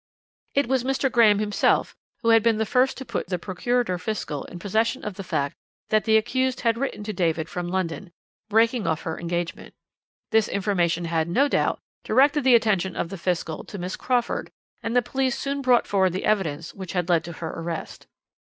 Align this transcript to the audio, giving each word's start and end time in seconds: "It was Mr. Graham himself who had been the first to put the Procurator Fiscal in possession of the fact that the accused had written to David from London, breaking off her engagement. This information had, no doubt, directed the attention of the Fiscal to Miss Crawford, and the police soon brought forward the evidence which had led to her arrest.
"It 0.55 0.65
was 0.65 0.83
Mr. 0.83 1.11
Graham 1.11 1.37
himself 1.37 1.95
who 2.23 2.29
had 2.29 2.41
been 2.41 2.57
the 2.57 2.65
first 2.65 2.97
to 2.97 3.05
put 3.05 3.27
the 3.27 3.37
Procurator 3.37 3.99
Fiscal 3.99 4.45
in 4.45 4.57
possession 4.57 5.03
of 5.05 5.13
the 5.13 5.23
fact 5.23 5.55
that 5.89 6.05
the 6.05 6.17
accused 6.17 6.61
had 6.61 6.75
written 6.75 7.03
to 7.03 7.13
David 7.13 7.47
from 7.47 7.67
London, 7.67 8.11
breaking 8.49 8.87
off 8.87 9.03
her 9.03 9.19
engagement. 9.19 9.75
This 10.31 10.47
information 10.47 11.05
had, 11.05 11.27
no 11.29 11.47
doubt, 11.47 11.79
directed 12.03 12.43
the 12.43 12.55
attention 12.55 12.95
of 12.95 13.09
the 13.09 13.15
Fiscal 13.19 13.63
to 13.65 13.77
Miss 13.77 13.95
Crawford, 13.95 14.49
and 14.81 14.95
the 14.95 15.03
police 15.03 15.37
soon 15.37 15.61
brought 15.61 15.85
forward 15.85 16.13
the 16.13 16.25
evidence 16.25 16.73
which 16.73 16.93
had 16.93 17.07
led 17.07 17.23
to 17.25 17.33
her 17.33 17.49
arrest. 17.51 18.07